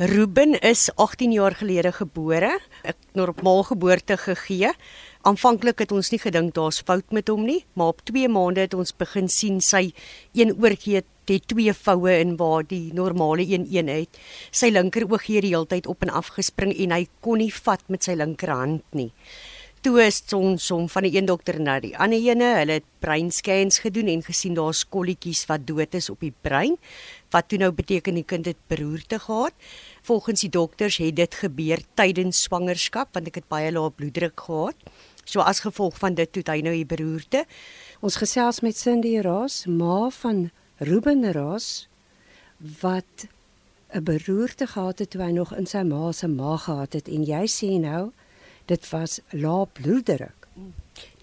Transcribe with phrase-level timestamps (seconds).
[0.00, 2.54] Ruben is 18 jaar gelede gebore.
[2.88, 4.70] Ek normaal geboorte gegee.
[5.28, 8.72] Aanvanklik het ons nie gedink daar's fout met hom nie, maar op 2 maande het
[8.72, 9.90] ons begin sien sy
[10.32, 14.16] een oorgee het twee voue in waar die normale een een het.
[14.50, 17.52] Sy linker oog het die hele tyd op en af gespring en hy kon nie
[17.52, 19.10] vat met sy linkerhand nie.
[19.80, 24.10] Is ons hom van die een dokter na die ander ene, hulle het breinscans gedoen
[24.12, 26.76] en gesien daar's kolletjies wat dood is op die brein.
[27.32, 29.56] Wat toe nou beteken die kind het beroerte gehad.
[30.04, 34.76] Volgens die dokters het dit gebeur tydens swangerskap want ek het baie lae bloeddruk gehad.
[35.24, 37.46] So as gevolg van dit toe hy nou die beroerte.
[38.04, 41.88] Ons gesels met Cindy Raas, ma van Ruben Raas
[42.84, 43.32] wat
[43.96, 47.24] 'n beroerte gehad het toe hy nog in sy ma se maag gehad het en
[47.24, 48.12] jy sê nou
[48.70, 50.48] dit was lae bloeddruk.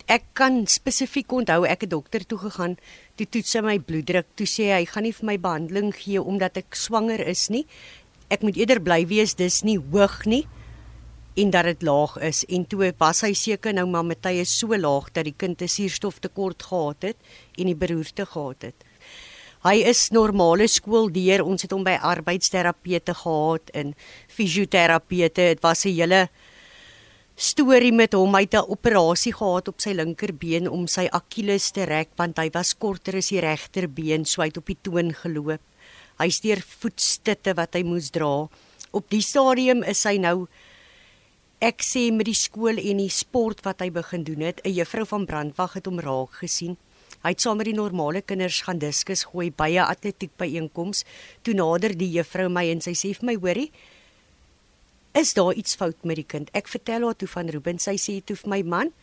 [0.07, 2.77] Ek kan spesifiek onthou ek het dokter toe gegaan,
[3.20, 6.59] toe toets hy my bloeddruk, toe sê hy gaan nie vir my behandeling gee omdat
[6.61, 7.65] ek swanger is nie
[8.27, 10.43] ek moet eerder bly wees dis nie hoog nie
[11.37, 14.76] en dat dit laag is en toe was hy seker nou maar met tye so
[14.76, 17.17] laag dat die kind 'n suurstoftekort gehad het
[17.57, 18.84] en die beroerte gehad het.
[19.63, 21.43] Hy is normale skool deur.
[21.43, 23.95] Ons het hom by arbeidsterapeute gehad en
[24.27, 25.41] fisioterapeute.
[25.55, 26.29] Dit was 'n hele
[27.38, 28.34] storie met hom.
[28.34, 32.49] Hy het 'n operasie gehad op sy linkerbeen om sy Achilles te rek want hy
[32.54, 35.62] was korter as die regterbeen, so hy het op die toon geloop.
[36.20, 38.49] Hy steur voetstitte wat hy moes dra.
[38.91, 40.48] Op die stadium is hy nou
[41.62, 45.05] ek sê met die skool en die sport wat hy begin doen het, 'n juffrou
[45.05, 46.77] van brandwag het hom raak gesien.
[47.24, 51.04] Hy het saam met die normale kinders gaan diskus gooi by 'n atletiek byeenkoms.
[51.44, 53.72] Toe nader die juffrou my en sy sê vir my, "Hoorie,
[55.18, 57.79] is daar iets fout met die kind?" Ek vertel haar toe van Ruben.
[57.79, 58.93] Sy sê toe vir my man,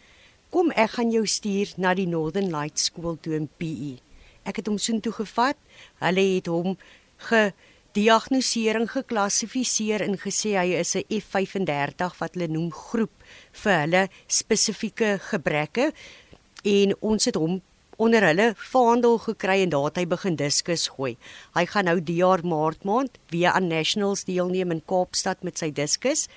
[0.51, 3.98] "Kom, ek gaan jou stuur na die Northern Lights skool toe in PE."
[4.45, 5.57] Ek het hom soontoe gevat.
[6.01, 6.77] Hulle het hom
[7.17, 13.12] gediagnoseer en geklassifiseer en gesê hy is 'n F35 wat hulle noem groep
[13.53, 15.92] vir hulle spesifieke gebreke
[16.65, 17.62] en ons het hom
[17.97, 21.15] onder hulle vaandel gekry en daar het hy begin diskus gooi.
[21.55, 25.71] Hy gaan nou die jaar maart maand weer aan nationals deelneem in Kaapstad met sy
[25.71, 26.29] diskus.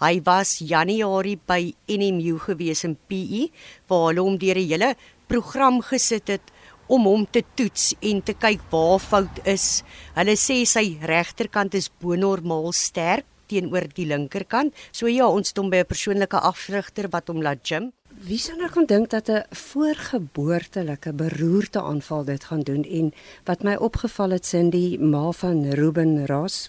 [0.00, 3.50] Hy was Januarie by NMU gewees in PE
[3.90, 4.94] waar hulle hom deur 'n hele
[5.28, 6.46] program gesit het
[6.88, 9.82] om hom te toets en te kyk waar fout is.
[10.14, 14.74] Hulle sê sy regterkant is bo-normaal sterk teenoor die linkerkant.
[14.92, 17.92] So ja, ons het hom by 'n persoonlike afrigter wat hom laat gym.
[18.20, 23.12] Wie sou nou kon dink dat 'n voorgeboortelike beroerte aanval dit gaan doen en
[23.44, 26.68] wat my opgeval het sin die ma van Ruben Ross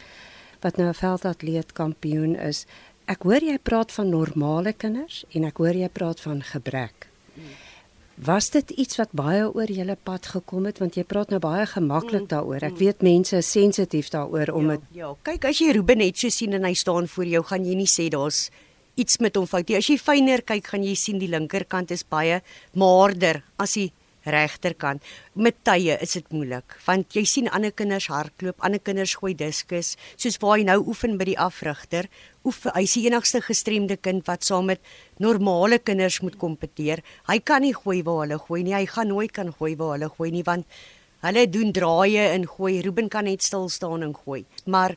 [0.62, 2.66] wat nou 'n veldatleet kampioen is.
[3.06, 7.08] Ek hoor jy praat van normale kinders en ek hoor jy praat van gebrek.
[8.16, 11.66] Was dit iets wat baie oor julle pad gekom het want jy praat nou baie
[11.66, 12.64] gemaklik mm, daaroor.
[12.64, 12.78] Ek mm.
[12.78, 16.30] weet mense is sensitief daaroor om dit ja, ja, kyk as jy Ruben net so
[16.30, 18.50] sien en hy staan voor jou, gaan jy nie sê daar's
[18.96, 19.70] iets met hom fout.
[19.72, 22.42] As jy fyner kyk, gaan jy sien die linkerkant is baie
[22.74, 23.92] maarder as die
[24.26, 25.02] regterkant.
[25.34, 29.96] Met tye is dit moeilik want jy sien ander kinders hardloop, ander kinders gooi diskus,
[30.16, 32.10] soos waar hy nou oefen by die afrigter.
[32.46, 34.82] Oef, hy is die enigste gestremde kind wat saam met
[35.22, 37.04] normale kinders moet kompeteer.
[37.30, 38.76] Hy kan nie gooi waar hulle gooi nie.
[38.78, 40.68] Hy gaan nooit kan gooi waar hulle gooi nie want
[41.22, 42.80] hulle doen draaie en gooi.
[42.82, 44.44] Ruben kan net stil staan en gooi.
[44.66, 44.96] Maar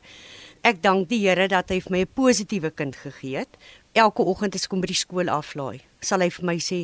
[0.65, 3.57] ek dank die Here dat hy vir my 'n positiewe kind gegee het.
[3.95, 6.79] Elke oggend as ek kom by die skool aflaai, sal hy vir my sê,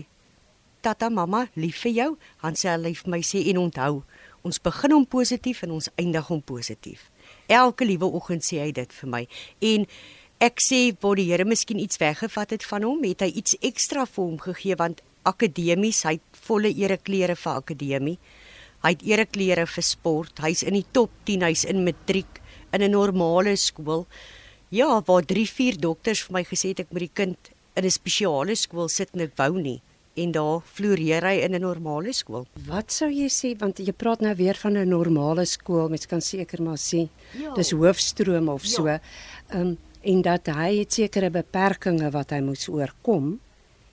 [0.80, 2.12] tata mamma lief vir jou
[2.42, 4.02] han sê hy lief my sê en onthou
[4.48, 7.10] ons begin hom positief en ons eindig hom positief.
[7.52, 9.22] Elke liewe oggend sê hy dit vir my.
[9.74, 9.86] En
[10.42, 14.08] ek sê waar die Here miskien iets weggevat het van hom het hy iets ekstra
[14.08, 18.18] vir hom gegee want akademies hy het volle ereklere vir akademie.
[18.82, 22.96] Hy het ereklere vir sport hy's in die top 10 hy's in matriek in 'n
[22.96, 24.08] normale skool
[24.72, 27.92] ja waar 3 4 dokters vir my gesê het ek moet die kind in 'n
[27.92, 29.82] spesiale skool sit en ek wou nie
[30.16, 32.46] en daar floreer hy in 'n normale skool.
[32.68, 36.22] Wat sou jy sê want jy praat nou weer van 'n normale skool, mens kan
[36.22, 37.54] seker maar sê ja.
[37.54, 38.88] dis hoofstroom of so.
[38.88, 39.00] Ja.
[39.50, 43.40] Ehm um, en dat hy het sekere beperkings wat hy moes oorkom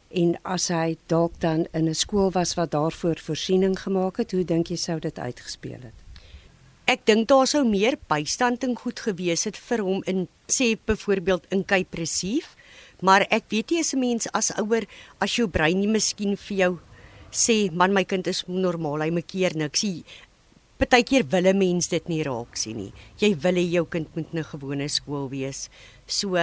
[0.08, 4.44] en as hy dalk dan in 'n skool was wat daarvoor voorsiening gemaak het, hoe
[4.44, 6.07] dink jy sou dit uitgespeel het?
[6.88, 11.44] Ek dink daar sou meer bystand en goed gewees het vir hom in sê byvoorbeeld
[11.52, 12.56] in Kypresief
[12.98, 14.86] Maar ek weet nie as 'n mens as ouer
[15.20, 16.78] as jou brein nie miskien vir jou
[17.30, 19.84] sê man my kind is normaal, hy makeer niks.
[20.78, 22.92] Partykeer wil 'n mens dit nie raak sien nie.
[23.18, 25.68] Jy wil hê jou kind moet 'n gewone skool wees.
[26.06, 26.36] So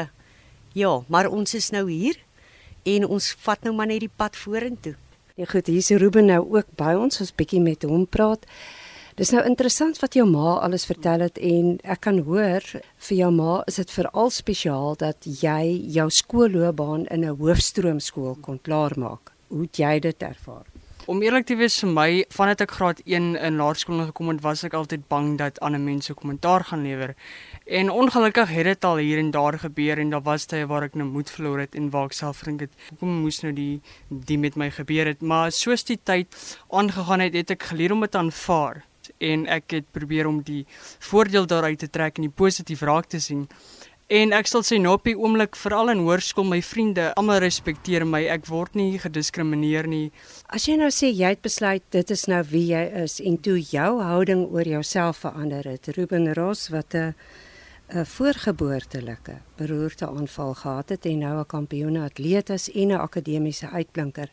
[0.73, 2.15] ja, maar ons is nou hier
[2.85, 4.95] en ons vat nou maar net die pad vorentoe.
[5.35, 8.45] Ja goed, hier is Ruben nou ook by ons, ons bietjie met hom praat.
[9.15, 12.65] Dis nou interessant wat jou ma alles vertel het en ek kan hoor
[13.07, 15.61] vir jou ma is dit veral spesiaal dat jy
[15.95, 19.31] jou skoolloopbaan in 'n hoofstroomskool kon klaarmaak.
[19.47, 20.65] Hoe het jy dit ervaar?
[21.07, 24.63] Om eerlik te wees vir my, vandat ek graad 1 in laerskool gekom het, was
[24.63, 27.15] ek altyd bang dat ander mense kommentaar gaan lewer.
[27.65, 30.95] En ongelukkig het dit al hier en daar gebeur en daar was tye waar ek
[30.95, 34.37] nou moed verloor het en waar ek self dink het, hoekom moes nou die die
[34.37, 35.21] met my gebeur het?
[35.21, 36.27] Maar soos die tyd
[36.69, 38.83] aangegaan het, het ek geleer om dit aanvaar
[39.17, 40.65] en ek het probeer om die
[40.99, 43.47] voordeel daaruit te trek en die positief raak te sien.
[44.05, 48.03] En ek sal sê nou op die oomblik veral in hoërskool my vriende almal respekteer
[48.05, 48.21] my.
[48.29, 50.11] Ek word nie gediskrimineer nie.
[50.53, 53.57] As jy nou sê jy het besluit dit is nou wie jy is en toe
[53.57, 55.89] jou houding oor jouself verander het.
[55.97, 57.15] Ruben Ross wat 'n
[57.89, 63.69] 'n voorgeboortelike beroerte aanval gehad het en nou 'n kampioene atleet is en 'n akademiese
[63.69, 64.29] uitblinker.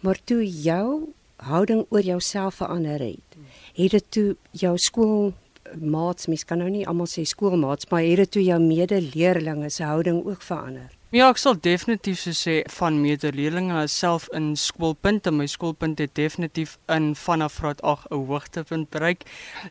[0.00, 3.36] Maar toe jou houding oor jouself verander het,
[3.76, 8.30] het dit toe jou skoolmaats, mens kan nou nie almal sê skoolmaats, maar het dit
[8.30, 10.95] toe jou medeleerlinge se houding ook verander?
[11.14, 15.30] Ja, ek sal definitief so sê van medeleerlinge self in skoolpunte.
[15.30, 19.22] My skoolpunt het definitief in vanaf graad 8 'n hoogtepunt bereik.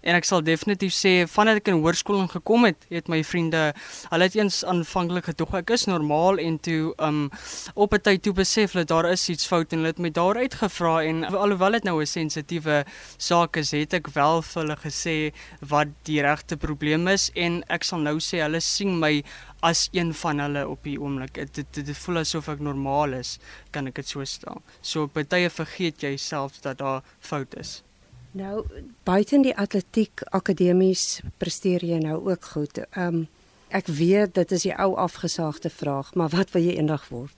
[0.02, 3.74] En ek sal definitief sê vandat ek in hoërskool ingekom het, het my vriende,
[4.10, 7.30] hulle het eens aanvanklik gedog ek is normaal en toe um
[7.76, 10.38] op 'n tyd toe besef hulle daar is iets fout en hulle het my daar
[10.38, 12.86] uitgevra en alhoewel dit nou 'n sensitiewe
[13.18, 17.84] saak is, het ek wel vir hulle gesê wat die regte probleem is en ek
[17.84, 19.24] sal nou sê hulle sien my
[19.66, 21.34] as een van hulle op die oomblik.
[21.34, 23.38] Dit dit, dit voel asof ek normaal is,
[23.74, 24.62] kan ek dit so stel.
[24.82, 27.80] So op baie vergeet jy self dat daar fout is.
[28.36, 28.66] Nou
[29.08, 32.84] buiten die atletiek akademies presteer jy nou ook goed.
[32.92, 33.26] Ehm um,
[33.76, 37.34] ek weet dit is die ou afgesaagde vraag, maar wat wil jy eendag word?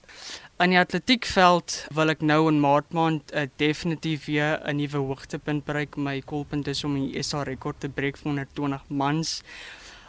[0.62, 5.66] In die atletiekveld wil ek nou in Maart maand uh, definitief weer 'n nuwe hoogtepunt
[5.66, 5.98] bereik.
[5.98, 9.42] My kolpunt is om die SA rekord te breek vir 120 mans.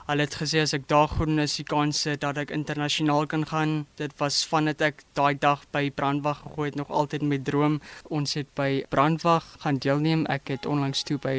[0.08, 3.72] Hulle het gesê as ek daar goed is, die kanse dat ek internasionaal kan gaan.
[4.00, 7.76] Dit was vandat ek daai dag by Brandwag gegooi het nog altyd my droom.
[8.08, 10.24] Ons het by Brandwag gaan deelneem.
[10.32, 11.34] Ek het onlangs toe by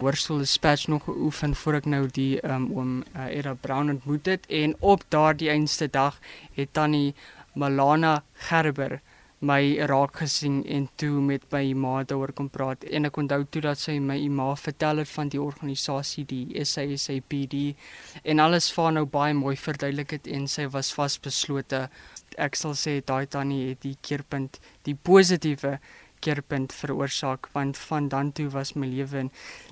[0.00, 4.48] Hoërskool Dispatch nog geoefen voor ek nou die um, oom uh, Era Brown ontmoet het
[4.48, 6.16] en op daardie einste dag
[6.56, 7.12] het tannie
[7.52, 9.02] Malana Gerber
[9.40, 12.84] my raak gesien en toe met my ma daaroor kom praat.
[12.84, 17.76] En ek onthou toe dat sy my ma vertel het van die organisasie die SASAPD
[18.24, 21.86] en alles vaar nou baie mooi verduidelik het en sy was vasbeslote.
[22.38, 25.78] Ek sal sê daai tannie het die keerpunt die positiewe
[26.24, 29.28] keerpunt veroorsaak want van dan toe was my lewe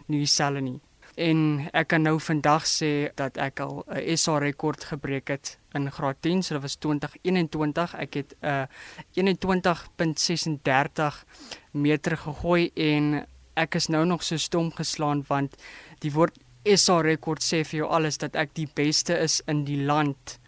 [0.09, 0.81] nie dieselfde nie
[1.15, 5.91] en ek kan nou vandag sê dat ek al 'n SA rekord gebreek het in
[5.91, 7.95] graad 10, so dit was 2021.
[7.95, 8.67] Ek het 'n uh,
[9.15, 11.25] 21.36
[11.73, 15.57] meter gegooi en ek is nou nog so stom geslaan want
[15.99, 16.39] die woord
[16.75, 20.39] SA rekord sê vir jou alles dat ek die beste is in die land.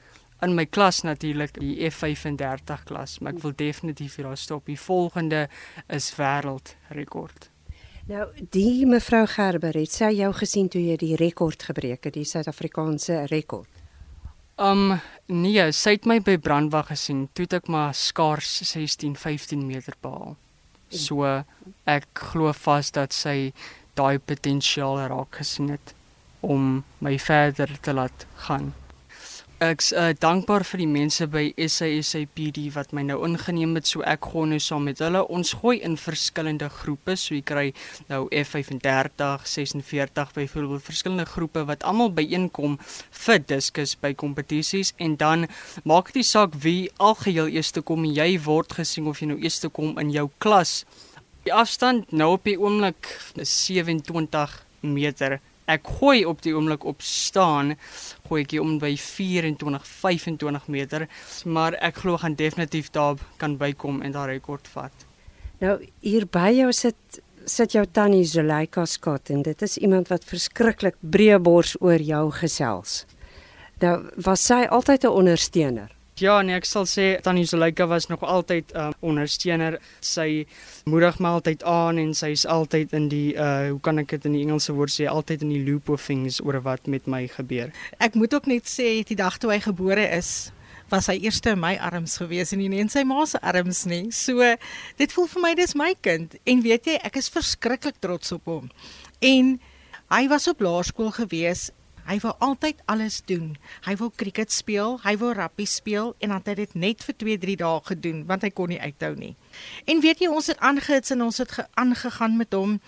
[0.43, 4.67] In my klas natuurlik die F35 klas maar ek wil definitief hier daar stop.
[4.67, 5.49] Die volgende
[5.89, 7.56] is wêreldrekord
[8.06, 12.29] Nou, die mevrou Gerber het sy jou gesien toe jy die rekord gebreek het, die
[12.29, 13.67] Suid-Afrikaanse rekord.
[14.62, 14.94] Um
[15.26, 20.37] nee, sy het my by Brandwag gesien, toe ek maar skaars 16, 15 meter behaal.
[20.88, 21.26] So
[21.91, 23.50] ek glo vas dat sy
[23.99, 25.93] daai potensiaal raak gesien het
[26.47, 28.70] om my verder te laat gaan.
[29.56, 34.27] Ek's uh, dankbaar vir die mense by SASAPD wat my nou ingeneem het so ek
[34.29, 35.22] gaan nou saam met hulle.
[35.32, 37.65] Ons gooi in verskillende groepe, so jy kry
[38.10, 42.77] nou F35, 46 byvoorbeeld verskillende groepe wat almal byeenkom
[43.22, 45.48] vir diskus by kompetisies en dan
[45.89, 49.72] maak dit saak wie algeheel eerste kom en jy word gesien of jy nou eerste
[49.72, 50.82] kom in jou klas.
[51.48, 53.08] Die afstand nou op die oomblik
[53.41, 57.75] is 27 meter ek gooi op die oomblik op staan
[58.29, 61.06] gooi ek om by 24 25 meter
[61.44, 65.06] maar ek glo gaan definitief daar kan bykom en daai rekord vat.
[65.61, 70.25] Nou hier by jou sit sit jou tannie Zuleika Scott en dit is iemand wat
[70.27, 73.05] verskriklik breë bors oor jou gesels.
[73.81, 78.23] Nou was sy altyd 'n ondersteuner Ja, nee, ek sal sê Tannie Zuleika was nog
[78.25, 79.77] altyd 'n uh, ondersteuner.
[80.01, 80.46] Sy
[80.89, 84.25] moedig my altyd aan en sy is altyd in die uh hoe kan ek dit
[84.25, 87.27] in die Engelse woord sê, altyd in die loop of things oor wat met my
[87.29, 87.69] gebeur.
[88.01, 90.53] Ek moet ook net sê die dag toe hy gebore is,
[90.89, 94.11] was hy eerste in my arms gewees en nie in sy ma se arms nie.
[94.11, 94.56] So
[94.96, 98.44] dit voel vir my dis my kind en weet jy, ek is verskriklik trots op
[98.44, 98.70] hom.
[99.20, 99.61] En
[100.08, 101.70] hy was op laerskool gewees
[102.06, 103.56] Hy wou altyd alles doen.
[103.86, 107.17] Hy wou cricket speel, hy wou rugby speel en dan het hy dit net vir
[107.22, 109.34] 2-3 dae gedoen want hy kon nie uithou nie.
[109.91, 112.79] En weet jy, ons het aangehits en ons het aangegaan met hom,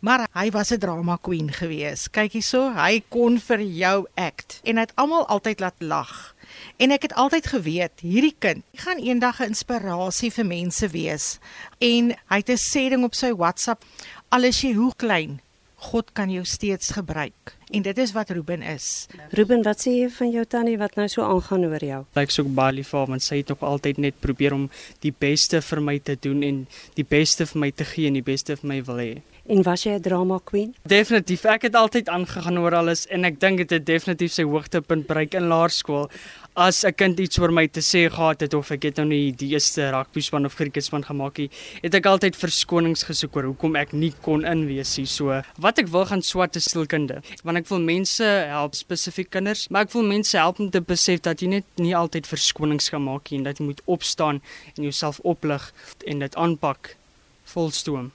[0.00, 2.08] maar hy was 'n drama queen gewees.
[2.08, 6.34] Kyk hierso, hy kon vir jou act en hy het almal altyd laat lag.
[6.78, 11.38] En ek het altyd geweet hierdie kind gaan eendag 'n inspirasie vir mense wees.
[11.78, 13.84] En hy het 'n sêding op sy WhatsApp:
[14.28, 15.40] "Al is jy hoe klein,
[15.78, 19.06] God kan jou steeds gebruik." En dit is wat Ruben is.
[19.30, 22.04] Ruben, wat sê jy van jou tannie wat nou so aangaan oor jou?
[22.16, 24.70] Ek sou baie lief vir want sy het nog altyd net probeer om
[25.04, 26.66] die beste vir my te doen en
[26.96, 29.12] die beste vir my te gee en die beste vir my wil hê.
[29.48, 30.74] En was jy 'n drama queen?
[30.82, 31.44] Definitief.
[31.44, 35.34] Ek het altyd aangegaan oor alles en ek dink dit het definitief sy hoogtepunt bereik
[35.34, 36.10] in laerskool.
[36.58, 39.30] As 'n kind iets oor my te sê gehad het of ek het nou nie
[39.30, 41.50] die eerste rugby span of cricket span gemaak nie,
[41.84, 45.06] het ek altyd verskonings gesoek oor hoekom ek nie kon inwees nie.
[45.06, 47.22] So, wat ek wil gaan swat is sielkunde.
[47.44, 51.20] Want ek wil mense help spesifiek kinders, maar ek wil mense help om te besef
[51.20, 54.42] dat jy net nie altyd verskonings gaan maak nie en dat jy moet opstaan
[54.74, 55.72] en jouself oplig
[56.06, 56.96] en dit aanpak
[57.44, 58.10] volstoom.